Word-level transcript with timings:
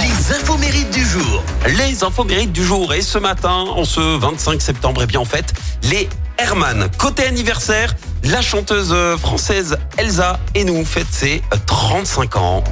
Les 0.00 0.34
infos 0.34 0.56
mérites 0.56 0.90
du 0.90 1.04
jour. 1.04 1.42
Les 1.66 2.02
infos 2.04 2.24
mérites 2.24 2.52
du 2.52 2.64
jour. 2.64 2.92
Et 2.94 3.02
ce 3.02 3.18
matin, 3.18 3.64
en 3.74 3.84
ce 3.84 4.00
25 4.00 4.60
septembre, 4.60 5.02
et 5.02 5.06
bien 5.06 5.20
en 5.20 5.24
fait, 5.24 5.52
les 5.84 6.08
Herman. 6.38 6.88
Côté 6.98 7.26
anniversaire, 7.26 7.94
la 8.24 8.40
chanteuse 8.40 8.92
euh, 8.92 9.16
française 9.16 9.76
Elsa 9.98 10.40
et 10.54 10.64
nous 10.64 10.84
fête 10.84 11.06
ses 11.10 11.42
euh, 11.52 11.56
35 11.66 12.36
ans. 12.36 12.64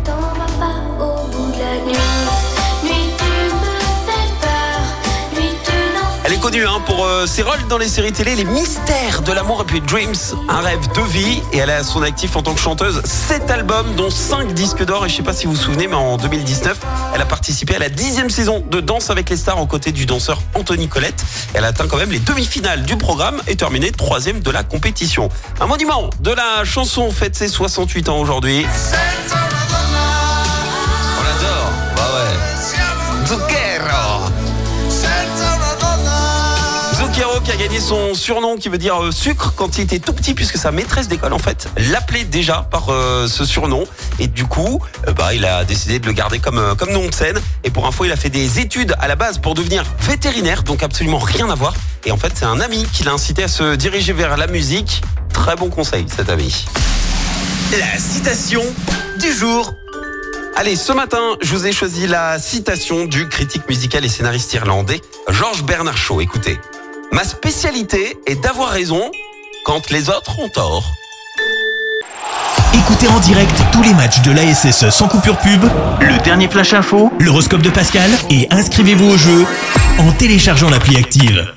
Hein, 6.59 6.83
pour 6.85 7.05
euh, 7.05 7.27
ses 7.27 7.43
rôles 7.43 7.65
dans 7.69 7.79
les 7.79 7.87
séries 7.87 8.13
télé, 8.13 8.35
les 8.35 8.45
mystères 8.45 9.23
de 9.23 9.33
l'amour 9.33 9.63
et 9.63 9.65
puis 9.65 9.81
Dreams, 9.81 10.15
un 10.49 10.61
rêve 10.61 10.81
de 10.95 11.01
vie. 11.03 11.41
Et 11.53 11.59
elle 11.59 11.71
a 11.71 11.85
son 11.85 12.03
actif 12.03 12.35
en 12.35 12.43
tant 12.43 12.55
que 12.55 12.61
chanteuse 12.61 13.01
7 13.05 13.49
albums, 13.51 13.95
dont 13.95 14.11
5 14.11 14.53
disques 14.53 14.85
d'or. 14.85 15.07
Et 15.07 15.09
je 15.09 15.17
sais 15.17 15.23
pas 15.23 15.33
si 15.33 15.47
vous 15.47 15.53
vous 15.53 15.59
souvenez, 15.59 15.87
mais 15.87 15.95
en 15.95 16.17
2019, 16.17 16.77
elle 17.15 17.21
a 17.21 17.25
participé 17.25 17.77
à 17.77 17.79
la 17.79 17.89
dixième 17.89 18.31
saison 18.31 18.65
de 18.69 18.81
Danse 18.81 19.11
avec 19.11 19.31
les 19.31 19.37
stars 19.37 19.61
aux 19.61 19.67
côtés 19.67 19.93
du 19.93 20.07
danseur 20.07 20.43
Anthony 20.55 20.89
Colette. 20.89 21.25
Elle 21.55 21.65
atteint 21.65 21.87
quand 21.87 21.99
même 21.99 22.11
les 22.11 22.19
demi-finales 22.19 22.83
du 22.83 22.97
programme 22.97 23.41
et 23.47 23.55
terminé 23.55 23.93
troisième 23.93 24.41
de 24.41 24.51
la 24.51 24.65
compétition. 24.65 25.29
Un 25.61 25.67
monument 25.67 26.11
de 26.21 26.33
la 26.33 26.65
chanson 26.65 27.11
fête 27.13 27.37
ses 27.37 27.49
68 27.49 28.09
ans 28.09 28.19
aujourd'hui. 28.19 28.67
Qui 37.45 37.53
a 37.53 37.57
gagné 37.57 37.81
son 37.81 38.15
surnom 38.15 38.57
qui 38.57 38.69
veut 38.69 38.79
dire 38.79 39.03
euh, 39.03 39.11
sucre 39.11 39.55
quand 39.57 39.79
il 39.79 39.83
était 39.83 39.99
tout 39.99 40.13
petit 40.13 40.35
puisque 40.35 40.59
sa 40.59 40.71
maîtresse 40.71 41.09
d'école 41.09 41.33
en 41.33 41.39
fait 41.39 41.69
l'appelait 41.91 42.25
déjà 42.25 42.67
par 42.71 42.91
euh, 42.91 43.27
ce 43.27 43.45
surnom. 43.45 43.85
Et 44.19 44.27
du 44.27 44.45
coup 44.45 44.81
euh, 45.09 45.13
bah 45.13 45.33
il 45.35 45.45
a 45.45 45.65
décidé 45.65 45.99
de 45.99 46.07
le 46.07 46.13
garder 46.13 46.39
comme 46.39 46.75
comme 46.77 46.91
nom 46.91 47.07
de 47.07 47.15
scène. 47.15 47.41
Et 47.65 47.71
pour 47.71 47.87
info 47.87 48.05
il 48.05 48.13
a 48.13 48.17
fait 48.17 48.29
des 48.29 48.61
études 48.61 48.95
à 48.99 49.09
la 49.09 49.17
base 49.17 49.39
pour 49.39 49.55
devenir 49.55 49.85
vétérinaire 50.01 50.63
donc 50.63 50.83
absolument 50.83 51.19
rien 51.19 51.49
à 51.49 51.55
voir. 51.55 51.75
Et 52.05 52.13
en 52.13 52.17
fait 52.17 52.33
c'est 52.35 52.45
un 52.45 52.61
ami 52.61 52.87
qui 52.93 53.05
l'a 53.05 53.13
incité 53.13 53.45
à 53.45 53.49
se 53.49 53.75
diriger 53.75 54.13
vers 54.13 54.37
la 54.37 54.47
musique. 54.47 55.03
Très 55.33 55.57
bon 55.57 55.71
conseil 55.71 56.05
cet 56.15 56.29
ami. 56.29 56.67
La 57.79 57.99
citation 57.99 58.63
du 59.19 59.33
jour. 59.33 59.75
Allez, 60.57 60.75
ce 60.77 60.93
matin, 60.93 61.37
je 61.41 61.55
vous 61.55 61.67
ai 61.67 61.73
choisi 61.73 62.07
la 62.07 62.39
citation 62.39 63.07
du 63.07 63.29
critique 63.29 63.67
musical 63.69 64.05
et 64.05 64.09
scénariste 64.09 64.53
irlandais 64.53 65.01
George 65.29 65.63
Bernard 65.63 65.97
Shaw. 65.97 66.21
Écoutez, 66.21 66.59
ma 67.13 67.25
spécialité 67.25 68.17
est 68.27 68.41
d'avoir 68.43 68.71
raison 68.71 69.11
quand 69.65 69.91
les 69.91 70.09
autres 70.09 70.39
ont 70.39 70.49
tort. 70.49 70.85
Écoutez 72.75 73.09
en 73.09 73.19
direct 73.21 73.63
tous 73.73 73.83
les 73.83 73.95
matchs 73.95 74.23
de 74.23 74.31
l'ASSE 74.31 74.91
sans 74.91 75.09
coupure 75.09 75.39
pub, 75.39 75.65
le 76.01 76.23
dernier 76.23 76.49
flash 76.49 76.73
info, 76.73 77.13
l'horoscope 77.19 77.63
de 77.63 77.71
Pascal 77.71 78.11
et 78.31 78.47
inscrivez-vous 78.51 79.11
au 79.11 79.17
jeu 79.17 79.45
en 79.99 80.13
téléchargeant 80.13 80.71
l'appli 80.71 80.97
active. 80.97 81.53